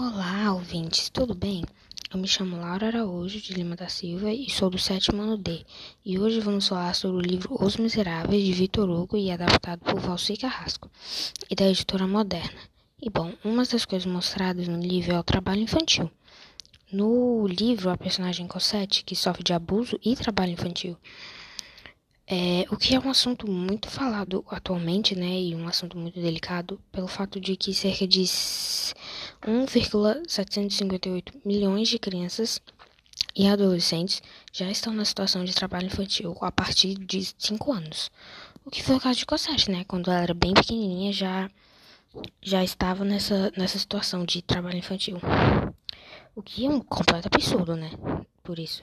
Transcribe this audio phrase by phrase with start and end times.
[0.00, 1.64] Olá, ouvintes, tudo bem?
[2.14, 5.66] Eu me chamo Laura Araújo de Lima da Silva e sou do sétimo ano D.
[6.06, 9.98] E hoje vamos falar sobre o livro Os Miseráveis de Vitor Hugo e adaptado por
[9.98, 10.88] Valci Carrasco
[11.50, 12.60] e da editora Moderna.
[13.02, 16.08] E bom, uma das coisas mostradas no livro é o trabalho infantil.
[16.92, 20.96] No livro, a personagem Cosette, que sofre de abuso e trabalho infantil,
[22.30, 26.78] é, o que é um assunto muito falado atualmente, né, e um assunto muito delicado,
[26.92, 28.24] pelo fato de que cerca de
[29.46, 32.60] 1,758 milhões de crianças
[33.34, 38.10] e adolescentes já estão na situação de trabalho infantil a partir de 5 anos.
[38.62, 41.50] O que foi o caso de Cosette, né, quando ela era bem pequenininha já
[42.42, 45.18] já estava nessa, nessa situação de trabalho infantil.
[46.34, 47.90] O que é um completo absurdo, né,
[48.42, 48.82] por isso.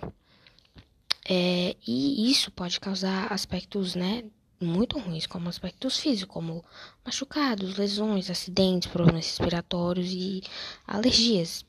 [1.28, 4.24] É, e isso pode causar aspectos, né,
[4.62, 6.64] muito ruins, como aspectos físicos, como
[7.04, 10.44] machucados, lesões, acidentes, problemas respiratórios e
[10.88, 11.66] alergias.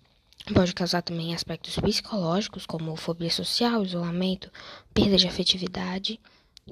[0.55, 4.51] Pode causar também aspectos psicológicos, como fobia social, isolamento,
[4.95, 6.21] perda de afetividade,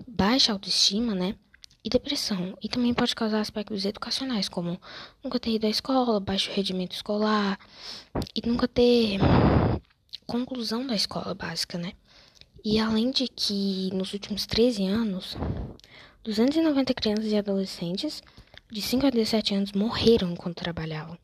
[0.06, 1.34] baixa autoestima, né?
[1.82, 2.56] E depressão.
[2.62, 4.80] E também pode causar aspectos educacionais, como
[5.22, 7.58] nunca ter ido à escola, baixo rendimento escolar
[8.34, 9.18] e nunca ter
[10.26, 11.92] conclusão da escola básica, né?
[12.64, 15.36] E além de que nos últimos 13 anos,
[16.22, 18.22] 290 crianças e adolescentes
[18.72, 21.18] de 5 a 17 anos morreram enquanto trabalhavam.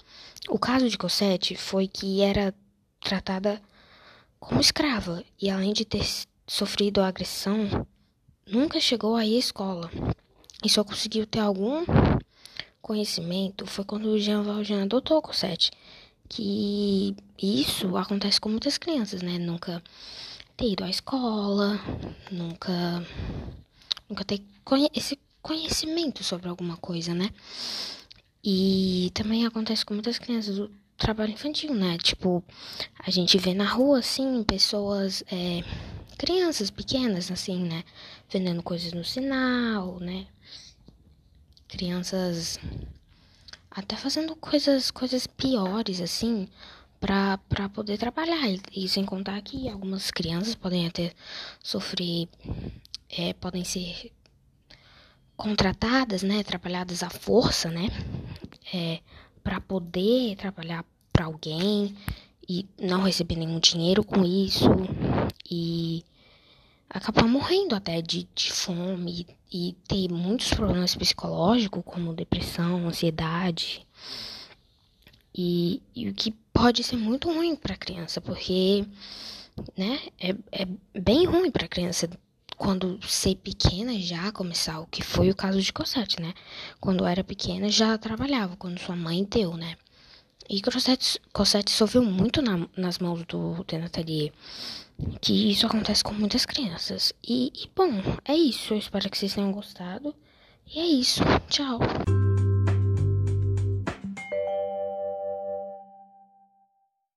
[0.50, 2.54] O caso de Cosette foi que era
[3.00, 3.58] tratada
[4.38, 6.06] como escrava e além de ter
[6.46, 7.86] sofrido agressão,
[8.46, 9.90] nunca chegou a ir à escola.
[10.62, 11.86] E só conseguiu ter algum
[12.82, 15.70] conhecimento foi quando o Jean Valjean adotou Cosette.
[16.28, 19.38] Que isso acontece com muitas crianças, né?
[19.38, 19.82] Nunca
[20.60, 21.80] ter ido à escola,
[22.30, 23.02] nunca,
[24.06, 27.30] nunca ter conhe esse conhecimento sobre alguma coisa, né?
[28.44, 31.96] E também acontece com muitas crianças o trabalho infantil, né?
[31.96, 32.44] Tipo,
[32.98, 35.64] a gente vê na rua, assim, pessoas, é,
[36.18, 37.82] crianças pequenas, assim, né?
[38.28, 40.26] Vendendo coisas no sinal, né?
[41.68, 42.60] Crianças
[43.70, 46.46] até fazendo coisas, coisas piores, assim,
[47.00, 48.48] para poder trabalhar.
[48.48, 51.12] E, e, sem contar que algumas crianças podem até
[51.62, 52.28] sofrer,
[53.08, 54.12] é, podem ser
[55.36, 57.88] contratadas, né, trabalhadas à força, né,
[58.74, 59.00] é,
[59.42, 61.96] para poder trabalhar para alguém
[62.46, 64.68] e não receber nenhum dinheiro com isso
[65.50, 66.04] e
[66.90, 73.86] acabar morrendo até de, de fome e, e ter muitos problemas psicológicos como depressão, ansiedade
[75.34, 78.84] e, e o que pode ser muito ruim para a criança, porque
[79.76, 80.66] né, é, é
[81.00, 82.08] bem ruim para a criança
[82.54, 86.34] quando ser pequena já começar, o que foi o caso de Cosette, né?
[86.78, 89.76] Quando era pequena já trabalhava, quando sua mãe deu, né?
[90.50, 94.30] E Cosette, Cosette sofreu muito na, nas mãos do Denatelier,
[95.22, 97.14] que isso acontece com muitas crianças.
[97.26, 97.90] E, e, bom,
[98.22, 98.74] é isso.
[98.74, 100.14] Eu espero que vocês tenham gostado.
[100.66, 101.22] E é isso.
[101.48, 101.78] Tchau.